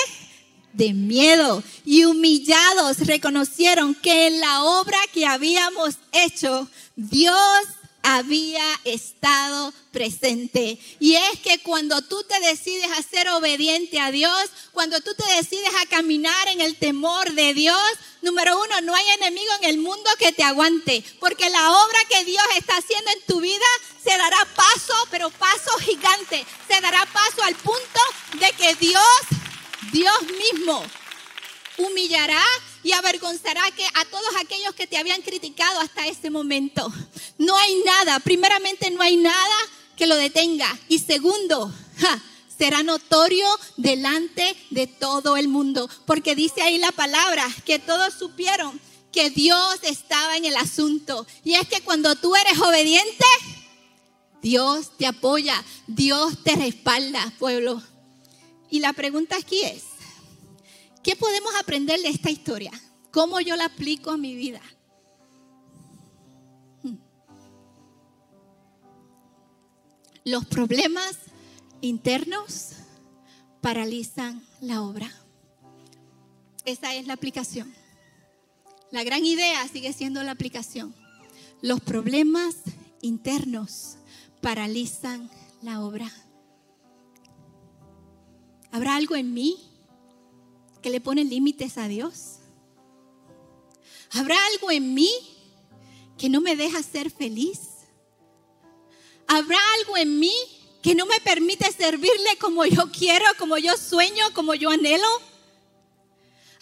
[0.72, 1.62] De miedo.
[1.84, 7.66] Y humillados reconocieron que en la obra que habíamos hecho, Dios
[8.02, 10.78] había estado presente.
[10.98, 15.24] Y es que cuando tú te decides a ser obediente a Dios, cuando tú te
[15.36, 17.80] decides a caminar en el temor de Dios,
[18.22, 22.24] número uno, no hay enemigo en el mundo que te aguante, porque la obra que
[22.24, 23.66] Dios está haciendo en tu vida
[24.02, 28.00] se dará paso, pero paso gigante, se dará paso al punto
[28.40, 29.02] de que Dios,
[29.90, 30.14] Dios
[30.52, 30.82] mismo,
[31.78, 32.42] humillará
[32.82, 36.92] y avergonzará que a todos aquellos que te habían criticado hasta ese momento.
[37.38, 39.56] No hay nada, primeramente no hay nada
[39.96, 40.78] que lo detenga.
[40.88, 41.72] Y segundo,
[42.56, 45.88] será notorio delante de todo el mundo.
[46.06, 48.80] Porque dice ahí la palabra que todos supieron
[49.12, 51.26] que Dios estaba en el asunto.
[51.44, 53.26] Y es que cuando tú eres obediente,
[54.42, 57.82] Dios te apoya, Dios te respalda, pueblo.
[58.72, 59.84] Y la pregunta aquí es,
[61.02, 62.70] ¿Qué podemos aprender de esta historia?
[63.10, 64.62] ¿Cómo yo la aplico a mi vida?
[66.82, 66.96] Hmm.
[70.24, 71.18] Los problemas
[71.80, 72.70] internos
[73.60, 75.10] paralizan la obra.
[76.64, 77.74] Esa es la aplicación.
[78.92, 80.94] La gran idea sigue siendo la aplicación.
[81.62, 82.56] Los problemas
[83.00, 83.96] internos
[84.40, 85.28] paralizan
[85.62, 86.12] la obra.
[88.72, 89.58] ¿Habrá algo en mí
[90.80, 92.38] que le pone límites a Dios?
[94.12, 95.10] ¿Habrá algo en mí
[96.16, 97.60] que no me deja ser feliz?
[99.26, 100.34] ¿Habrá algo en mí
[100.82, 105.06] que no me permite servirle como yo quiero, como yo sueño, como yo anhelo?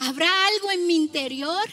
[0.01, 1.69] ¿Habrá algo en mi interior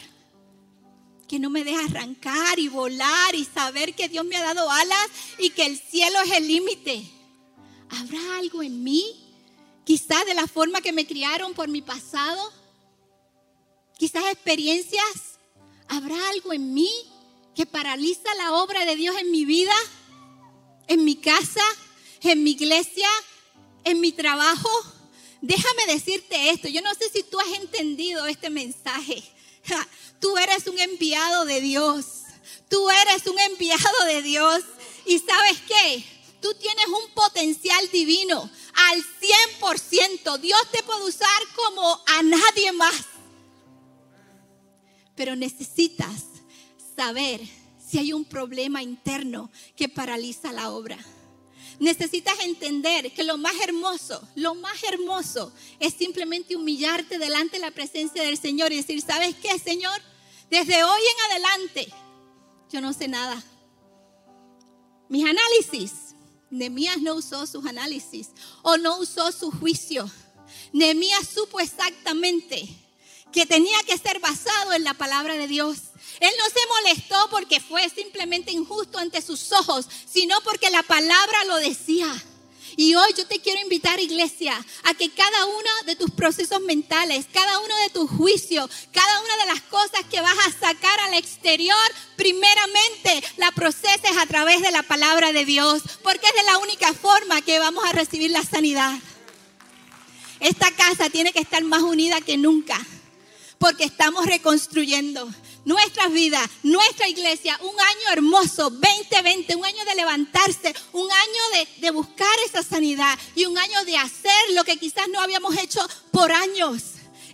[1.26, 5.08] que no me deja arrancar y volar y saber que Dios me ha dado alas
[5.38, 7.10] y que el cielo es el límite?
[7.90, 9.27] ¿Habrá algo en mí
[9.88, 12.52] quizás de la forma que me criaron por mi pasado,
[13.96, 15.38] quizás experiencias,
[15.88, 16.90] habrá algo en mí
[17.54, 19.72] que paraliza la obra de Dios en mi vida,
[20.88, 21.62] en mi casa,
[22.20, 23.08] en mi iglesia,
[23.84, 24.68] en mi trabajo.
[25.40, 29.22] Déjame decirte esto, yo no sé si tú has entendido este mensaje.
[30.20, 32.04] Tú eres un enviado de Dios.
[32.68, 34.64] Tú eres un enviado de Dios.
[35.06, 36.04] ¿Y sabes qué?
[36.42, 38.50] Tú tienes un potencial divino
[38.90, 39.02] al
[39.60, 40.38] 100%.
[40.38, 43.04] Dios te puede usar como a nadie más.
[45.14, 46.24] Pero necesitas
[46.96, 47.40] saber
[47.78, 50.98] si hay un problema interno que paraliza la obra.
[51.80, 57.70] Necesitas entender que lo más hermoso, lo más hermoso es simplemente humillarte delante de la
[57.70, 60.00] presencia del Señor y decir, ¿sabes qué, Señor?
[60.50, 61.88] Desde hoy en adelante,
[62.72, 63.42] yo no sé nada.
[65.08, 66.07] Mis análisis,
[66.50, 68.28] Nehemías no usó sus análisis
[68.62, 70.10] o no usó su juicio.
[70.72, 72.68] Nehemías supo exactamente
[73.32, 75.78] que tenía que ser basado en la palabra de Dios.
[76.20, 81.44] Él no se molestó porque fue simplemente injusto ante sus ojos, sino porque la palabra
[81.46, 82.10] lo decía.
[82.78, 87.26] Y hoy yo te quiero invitar, iglesia, a que cada uno de tus procesos mentales,
[87.32, 91.14] cada uno de tus juicios, cada una de las cosas que vas a sacar al
[91.14, 91.76] exterior,
[92.14, 96.94] primeramente la proceses a través de la palabra de Dios, porque es de la única
[96.94, 98.96] forma que vamos a recibir la sanidad.
[100.38, 102.78] Esta casa tiene que estar más unida que nunca,
[103.58, 105.28] porque estamos reconstruyendo
[105.64, 111.80] nuestras vidas, nuestra iglesia, un año hermoso, 2020, un año de levantarse, un año de,
[111.80, 115.80] de, buscar esa sanidad y un año de hacer lo que quizás no habíamos hecho
[116.10, 116.82] por años.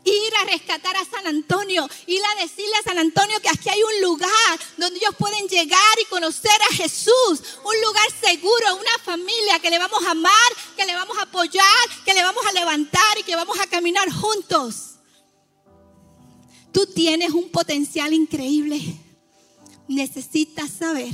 [0.05, 3.83] Ir a rescatar a San Antonio, ir a decirle a San Antonio que aquí hay
[3.83, 9.59] un lugar donde ellos pueden llegar y conocer a Jesús, un lugar seguro, una familia
[9.61, 10.33] que le vamos a amar,
[10.77, 11.65] que le vamos a apoyar,
[12.05, 14.94] que le vamos a levantar y que vamos a caminar juntos.
[16.75, 18.81] Tú tienes un potencial increíble.
[19.87, 21.13] Necesitas saber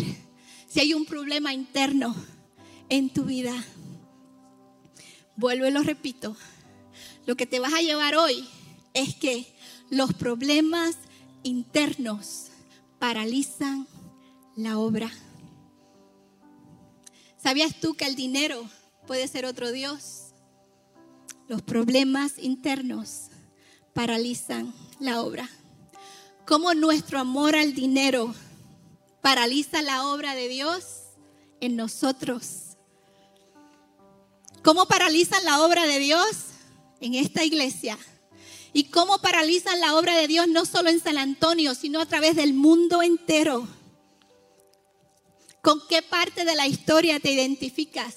[0.66, 2.16] si hay un problema interno
[2.88, 3.53] en tu vida.
[5.37, 6.35] Vuelvo y lo repito.
[7.27, 8.49] Lo que te vas a llevar hoy
[8.94, 9.46] es que
[9.90, 10.96] los problemas
[11.42, 12.46] internos
[12.99, 13.87] paralizan
[14.57, 15.12] la obra.
[17.37, 18.66] ¿Sabías tú que el dinero
[19.07, 20.29] puede ser otro Dios?
[21.49, 23.30] Los problemas internos
[23.92, 25.48] paralizan la obra.
[26.46, 28.35] Cómo nuestro amor al dinero
[29.20, 30.85] paraliza la obra de Dios
[31.61, 32.76] en nosotros.
[34.62, 36.29] ¿Cómo paralizan la obra de Dios
[37.00, 37.98] en esta iglesia?
[38.72, 42.37] ¿Y cómo paralizan la obra de Dios no solo en San Antonio, sino a través
[42.37, 43.66] del mundo entero?
[45.62, 48.16] ¿Con qué parte de la historia te identificas?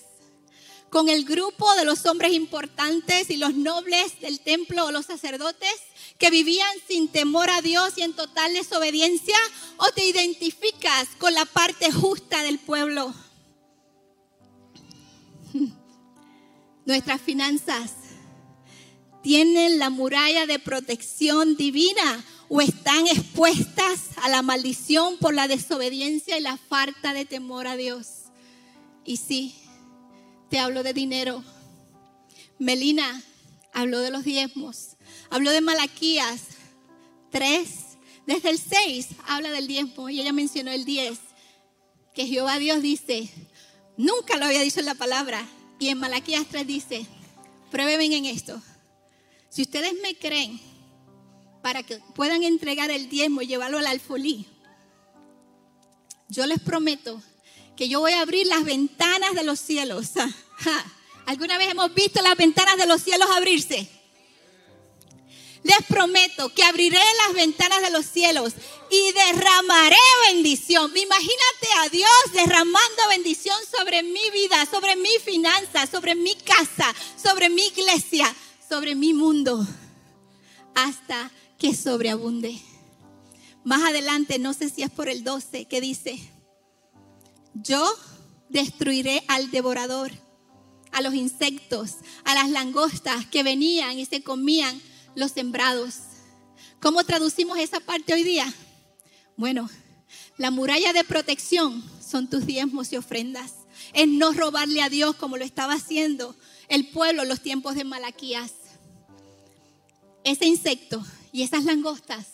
[0.94, 5.74] ¿Con el grupo de los hombres importantes y los nobles del templo o los sacerdotes?
[6.20, 9.36] que vivían sin temor a Dios y en total desobediencia?
[9.78, 13.12] ¿O te identificas con la parte justa del pueblo?
[16.86, 17.94] Nuestras finanzas
[19.24, 26.38] tienen la muralla de protección divina o están expuestas a la maldición por la desobediencia
[26.38, 28.26] y la falta de temor a Dios.
[29.04, 29.63] Y sí,
[30.54, 31.44] te hablo de dinero.
[32.60, 33.24] Melina
[33.74, 34.98] habló de los diezmos.
[35.32, 36.42] Habló de Malaquías
[37.32, 37.70] 3,
[38.28, 41.18] desde el 6 habla del diezmo y ella mencionó el 10,
[42.14, 43.28] que Jehová Dios dice,
[43.98, 45.44] nunca lo había dicho en la palabra,
[45.80, 47.08] y en Malaquías 3 dice,
[47.72, 48.62] prueben en esto,
[49.50, 50.62] si ustedes me creen
[51.64, 54.46] para que puedan entregar el diezmo y llevarlo al alfolí,
[56.30, 57.24] yo les prometo
[57.76, 60.12] que yo voy a abrir las ventanas de los cielos.
[61.26, 63.90] ¿Alguna vez hemos visto las ventanas de los cielos abrirse?
[65.64, 68.54] les prometo que abriré las ventanas de los cielos
[68.92, 69.96] y derramaré
[70.28, 70.92] bendición.
[70.96, 77.50] Imagínate a Dios derramando bendición sobre mi vida, sobre mi finanza, sobre mi casa, sobre
[77.50, 78.34] mi iglesia,
[78.70, 79.66] sobre mi mundo,
[80.76, 82.60] hasta que sobreabunde.
[83.64, 86.20] Más adelante, no sé si es por el 12, que dice,
[87.54, 87.90] yo
[88.50, 90.12] destruiré al devorador,
[90.94, 94.82] a los insectos, a las langostas que venían y se comían
[95.16, 95.96] los sembrados.
[96.80, 98.52] ¿Cómo traducimos esa parte hoy día?
[99.36, 99.70] Bueno,
[100.38, 103.54] la muralla de protección son tus diezmos y ofrendas.
[103.94, 106.36] Es no robarle a Dios como lo estaba haciendo
[106.70, 108.54] el pueblo en los tiempos de Malaquías.
[110.24, 112.33] Ese insecto y esas langostas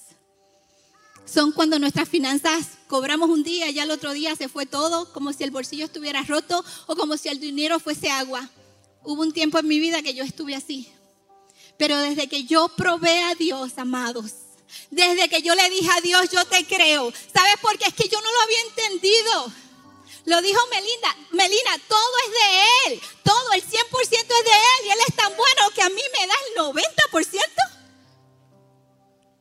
[1.31, 5.31] son cuando nuestras finanzas cobramos un día y al otro día se fue todo, como
[5.31, 8.49] si el bolsillo estuviera roto o como si el dinero fuese agua.
[9.03, 10.91] Hubo un tiempo en mi vida que yo estuve así.
[11.77, 14.33] Pero desde que yo probé a Dios, amados,
[14.89, 17.13] desde que yo le dije a Dios, yo te creo.
[17.33, 17.85] ¿Sabes por qué?
[17.85, 19.53] Es que yo no lo había entendido.
[20.25, 24.89] Lo dijo Melinda, Melina, todo es de Él, todo, el 100% es de Él y
[24.89, 26.61] Él es tan bueno que a mí me da el
[27.11, 27.39] 90%.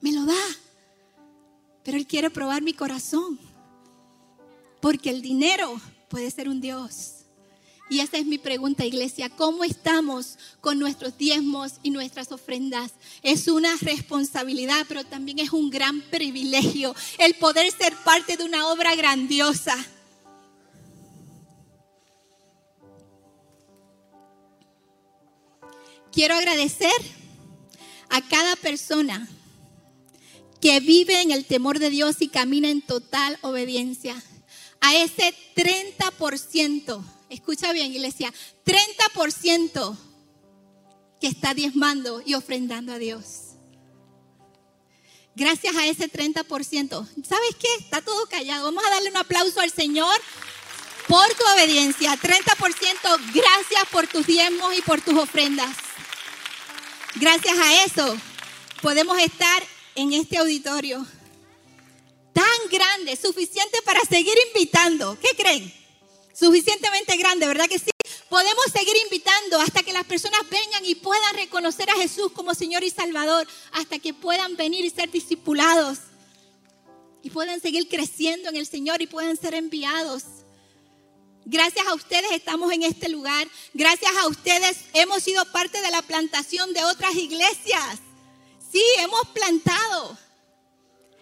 [0.01, 0.68] Me lo da.
[1.85, 3.39] Pero Él quiere probar mi corazón.
[4.81, 7.15] Porque el dinero puede ser un Dios.
[7.91, 9.31] Y esa es mi pregunta, iglesia.
[9.31, 12.93] ¿Cómo estamos con nuestros diezmos y nuestras ofrendas?
[13.23, 18.69] Es una responsabilidad, pero también es un gran privilegio el poder ser parte de una
[18.69, 19.75] obra grandiosa.
[26.19, 26.91] quiero agradecer
[28.11, 29.29] a cada persona
[30.61, 34.21] que vive en el temor de Dios y camina en total obediencia.
[34.81, 38.33] A ese 30%, escucha bien iglesia,
[38.65, 39.97] 30%
[41.21, 43.49] que está diezmando y ofrendando a Dios.
[45.35, 46.89] Gracias a ese 30%.
[47.25, 47.69] ¿Sabes qué?
[47.79, 48.65] Está todo callado.
[48.65, 50.17] Vamos a darle un aplauso al Señor
[51.07, 52.13] por tu obediencia.
[52.17, 55.77] 30%, gracias por tus diezmos y por tus ofrendas.
[57.17, 58.17] Gracias a eso
[58.83, 59.63] podemos estar
[59.99, 61.05] en este auditorio
[62.33, 65.19] tan grande, suficiente para seguir invitando.
[65.21, 65.75] ¿Qué creen?
[66.33, 67.91] Suficientemente grande, ¿verdad que sí?
[68.29, 72.85] Podemos seguir invitando hasta que las personas vengan y puedan reconocer a Jesús como Señor
[72.85, 75.99] y Salvador, hasta que puedan venir y ser discipulados
[77.25, 80.23] y puedan seguir creciendo en el Señor y puedan ser enviados.
[81.45, 83.49] Gracias a ustedes estamos en este lugar.
[83.75, 87.99] Gracias a ustedes hemos sido parte de la plantación de otras iglesias.
[88.71, 90.19] Sí, hemos plantado.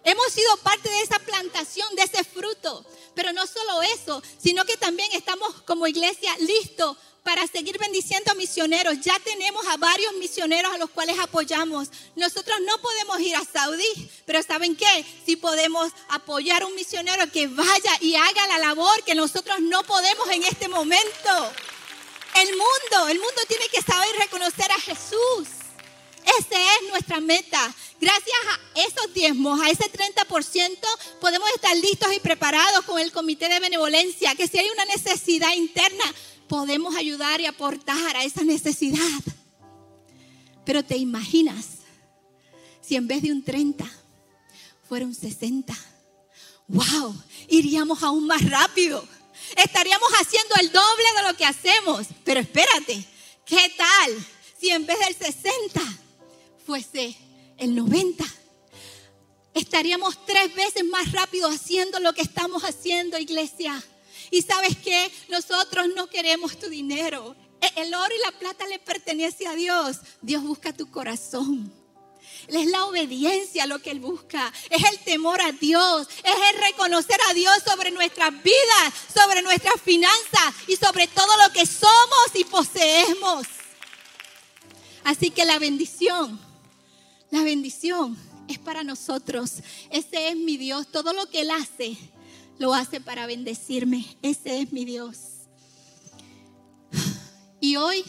[0.03, 2.85] Hemos sido parte de esa plantación, de ese fruto.
[3.13, 8.35] Pero no solo eso, sino que también estamos como iglesia listos para seguir bendiciendo a
[8.35, 9.01] misioneros.
[9.01, 11.89] Ya tenemos a varios misioneros a los cuales apoyamos.
[12.15, 15.05] Nosotros no podemos ir a Saudí, pero ¿saben qué?
[15.25, 19.83] Si podemos apoyar a un misionero que vaya y haga la labor que nosotros no
[19.83, 21.51] podemos en este momento.
[22.35, 25.66] El mundo, el mundo tiene que saber reconocer a Jesús.
[26.39, 27.73] Esa es nuestra meta.
[28.01, 30.77] Gracias a esos diezmos, a ese 30%,
[31.21, 35.53] podemos estar listos y preparados con el comité de benevolencia, que si hay una necesidad
[35.55, 36.03] interna,
[36.49, 39.21] podemos ayudar y aportar a esa necesidad.
[40.65, 41.65] Pero te imaginas
[42.81, 43.89] si en vez de un 30
[44.87, 45.73] fuera un 60.
[46.67, 47.15] ¡Wow!
[47.47, 49.07] Iríamos aún más rápido.
[49.55, 52.07] Estaríamos haciendo el doble de lo que hacemos.
[52.25, 53.05] Pero espérate,
[53.45, 54.25] ¿qué tal
[54.59, 55.81] si en vez del 60
[56.67, 57.15] fuese
[57.57, 58.25] el 90?
[59.53, 63.81] Estaríamos tres veces más rápido haciendo lo que estamos haciendo, iglesia.
[64.31, 67.37] Y sabes que nosotros no queremos tu dinero.
[67.61, 69.97] E, el oro y la plata le pertenece a Dios.
[70.21, 71.73] Dios busca tu corazón.
[72.47, 74.53] Es la obediencia lo que Él busca.
[74.69, 76.07] Es el temor a Dios.
[76.21, 81.53] Es el reconocer a Dios sobre nuestras vidas, sobre nuestras finanzas y sobre todo lo
[81.53, 83.47] que somos y poseemos.
[85.05, 86.46] Así que la bendición,
[87.31, 88.17] la bendición
[88.47, 89.55] es para nosotros.
[89.89, 90.87] Ese es mi Dios.
[90.87, 91.97] Todo lo que Él hace
[92.57, 94.05] lo hace para bendecirme.
[94.21, 95.19] Ese es mi Dios.
[97.59, 98.03] Y hoy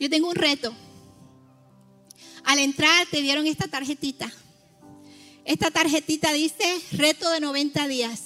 [0.00, 0.74] yo tengo un reto.
[2.44, 4.32] Al entrar te dieron esta tarjetita.
[5.44, 8.22] Esta tarjetita dice reto de 90 días.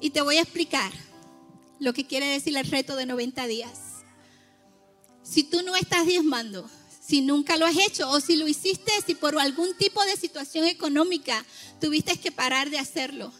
[0.00, 0.92] Y te voy a explicar
[1.78, 3.80] lo que quiere decir el reto de 90 días.
[5.22, 6.68] Si tú no estás diezmando,
[7.08, 10.66] si nunca lo has hecho o si lo hiciste, si por algún tipo de situación
[10.66, 11.42] económica
[11.80, 13.32] tuviste que parar de hacerlo,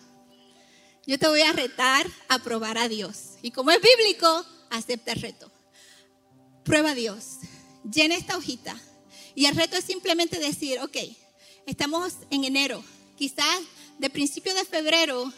[1.06, 3.36] yo te voy a retar a probar a Dios.
[3.42, 5.52] Y como es bíblico, acepta el reto.
[6.64, 7.40] Prueba a Dios.
[7.84, 8.74] Llena esta hojita.
[9.34, 10.96] Y el reto es simplemente decir, ok,
[11.66, 12.82] estamos en enero.
[13.16, 13.60] Quizás
[13.98, 15.30] de principio de febrero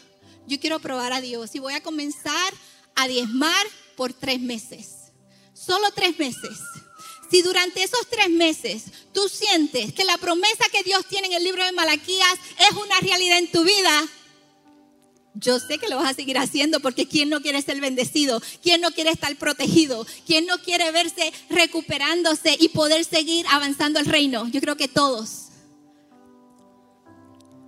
[0.47, 2.53] yo quiero probar a Dios y voy a comenzar
[2.95, 3.65] a diezmar
[3.97, 5.11] por tres meses.
[5.53, 6.59] Solo tres meses.
[7.31, 11.43] Si durante esos tres meses tú sientes que la promesa que Dios tiene en el
[11.45, 14.05] libro de Malaquías es una realidad en tu vida,
[15.33, 18.41] yo sé que lo vas a seguir haciendo porque ¿quién no quiere ser bendecido?
[18.61, 20.05] ¿Quién no quiere estar protegido?
[20.27, 24.49] ¿Quién no quiere verse recuperándose y poder seguir avanzando el reino?
[24.49, 25.45] Yo creo que todos.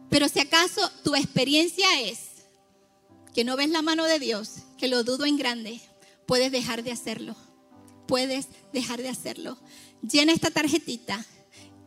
[0.10, 2.20] Pero si acaso tu experiencia es
[3.34, 5.80] que no ves la mano de Dios, que lo dudo en grande,
[6.28, 7.36] puedes dejar de hacerlo.
[8.08, 9.58] Puedes dejar de hacerlo.
[10.02, 11.26] Llena esta tarjetita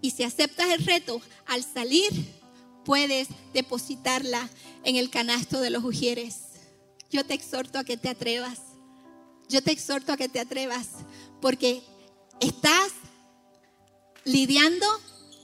[0.01, 2.11] y si aceptas el reto, al salir
[2.85, 4.49] puedes depositarla
[4.85, 6.39] en el canasto de los ujieres.
[7.11, 8.61] Yo te exhorto a que te atrevas.
[9.49, 10.89] Yo te exhorto a que te atrevas
[11.41, 11.83] porque
[12.41, 12.93] estás
[14.25, 14.87] lidiando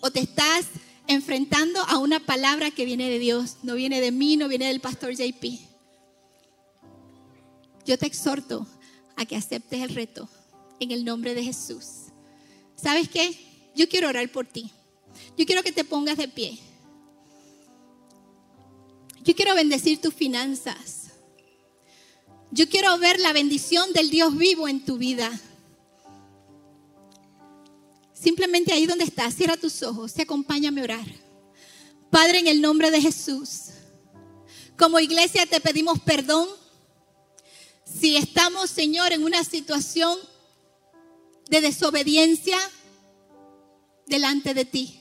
[0.01, 0.67] o te estás
[1.07, 4.81] enfrentando a una palabra que viene de Dios, no viene de mí, no viene del
[4.81, 5.45] pastor JP.
[7.85, 8.67] Yo te exhorto
[9.17, 10.29] a que aceptes el reto
[10.83, 11.85] en el nombre de Jesús.
[12.77, 13.37] ¿Sabes qué?
[13.75, 14.71] Yo quiero orar por ti.
[15.37, 16.59] Yo quiero que te pongas de pie.
[19.23, 21.11] Yo quiero bendecir tus finanzas.
[22.51, 25.31] Yo quiero ver la bendición del Dios vivo en tu vida.
[28.13, 31.07] Simplemente ahí donde estás, cierra tus ojos y acompáñame a orar.
[32.11, 33.71] Padre, en el nombre de Jesús,
[34.77, 36.49] como iglesia te pedimos perdón
[37.85, 40.19] si estamos, Señor, en una situación
[41.49, 42.59] de desobediencia
[44.07, 45.01] delante de ti.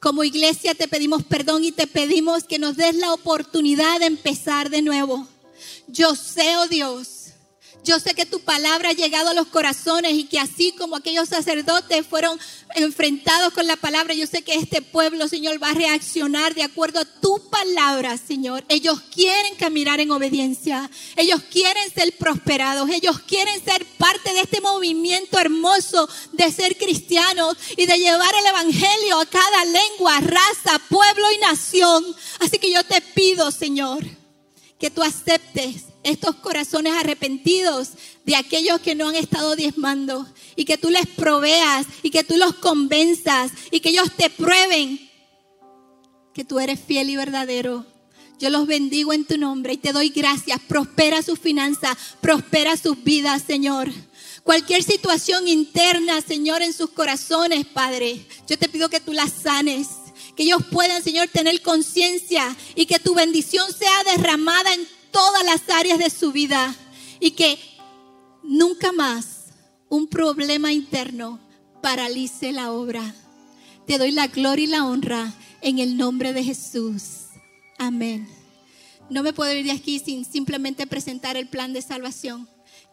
[0.00, 4.70] Como iglesia te pedimos perdón y te pedimos que nos des la oportunidad de empezar
[4.70, 5.26] de nuevo.
[5.88, 7.15] Yo sé, oh Dios,
[7.86, 11.28] yo sé que tu palabra ha llegado a los corazones y que así como aquellos
[11.28, 12.38] sacerdotes fueron
[12.74, 16.98] enfrentados con la palabra, yo sé que este pueblo, Señor, va a reaccionar de acuerdo
[16.98, 18.64] a tu palabra, Señor.
[18.68, 20.90] Ellos quieren caminar en obediencia.
[21.14, 22.90] Ellos quieren ser prosperados.
[22.90, 28.46] Ellos quieren ser parte de este movimiento hermoso de ser cristianos y de llevar el
[28.46, 32.04] evangelio a cada lengua, raza, pueblo y nación.
[32.40, 34.04] Así que yo te pido, Señor,
[34.80, 37.90] que tú aceptes estos corazones arrepentidos
[38.24, 42.36] de aquellos que no han estado diezmando y que tú les proveas y que tú
[42.36, 45.06] los convenzas y que ellos te prueben
[46.36, 47.86] que tú eres fiel y verdadero.
[48.38, 50.60] Yo los bendigo en tu nombre y te doy gracias.
[50.68, 53.90] Prospera sus finanzas, prospera sus vidas, Señor.
[54.44, 59.88] Cualquier situación interna, Señor, en sus corazones, Padre, yo te pido que tú las sanes
[60.36, 64.86] que ellos puedan, Señor, tener conciencia y que tu bendición sea derramada en
[65.16, 66.74] todas las áreas de su vida
[67.20, 67.58] y que
[68.42, 69.46] nunca más
[69.88, 71.40] un problema interno
[71.80, 73.14] paralice la obra.
[73.86, 77.28] Te doy la gloria y la honra en el nombre de Jesús.
[77.78, 78.28] Amén.
[79.08, 82.46] No me puedo ir de aquí sin simplemente presentar el plan de salvación.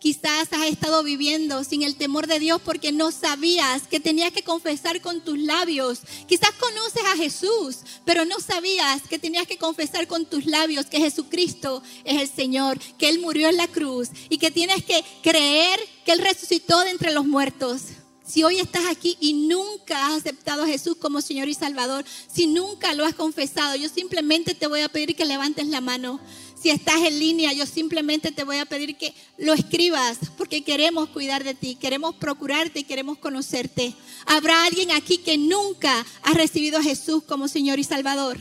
[0.04, 4.43] Quizás has estado viviendo sin el temor de Dios porque no sabías que tenías que
[4.43, 6.01] confesar con tus labios.
[6.28, 10.99] Quizás conoces a Jesús, pero no sabías que tenías que confesar con tus labios que
[10.99, 15.80] Jesucristo es el Señor, que Él murió en la cruz y que tienes que creer
[16.06, 17.84] que Él resucitó de entre los muertos.
[18.26, 22.47] Si hoy estás aquí y nunca has aceptado a Jesús como Señor y Salvador, si
[22.47, 26.20] nunca lo has confesado, yo simplemente te voy a pedir que levantes la mano.
[26.64, 31.09] Si estás en línea, yo simplemente te voy a pedir que lo escribas porque queremos
[31.09, 33.93] cuidar de ti, queremos procurarte y queremos conocerte.
[34.26, 38.39] ¿Habrá alguien aquí que nunca ha recibido a Jesús como Señor y Salvador?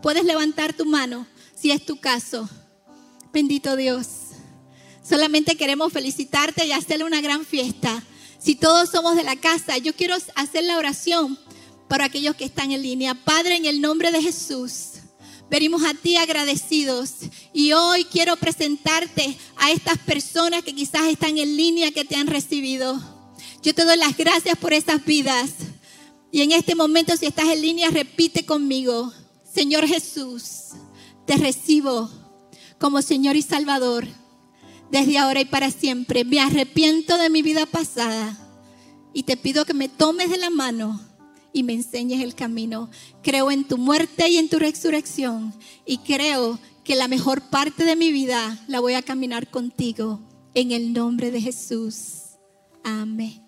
[0.00, 2.48] Puedes levantar tu mano si es tu caso.
[3.32, 4.06] Bendito Dios.
[5.02, 8.04] Solamente queremos felicitarte y hacerle una gran fiesta.
[8.38, 11.36] Si todos somos de la casa, yo quiero hacer la oración
[11.88, 13.14] para aquellos que están en línea.
[13.16, 14.93] Padre, en el nombre de Jesús.
[15.50, 17.12] Venimos a ti agradecidos
[17.52, 22.26] y hoy quiero presentarte a estas personas que quizás están en línea que te han
[22.26, 23.00] recibido.
[23.62, 25.52] Yo te doy las gracias por esas vidas.
[26.32, 29.12] Y en este momento, si estás en línea, repite conmigo,
[29.54, 30.70] Señor Jesús,
[31.26, 32.10] te recibo
[32.78, 34.08] como Señor y Salvador
[34.90, 36.24] desde ahora y para siempre.
[36.24, 38.36] Me arrepiento de mi vida pasada
[39.12, 41.00] y te pido que me tomes de la mano
[41.54, 42.90] y me enseñes el camino.
[43.22, 45.54] Creo en tu muerte y en tu resurrección
[45.86, 50.20] y creo que la mejor parte de mi vida la voy a caminar contigo
[50.52, 52.36] en el nombre de Jesús.
[52.82, 53.43] Amén.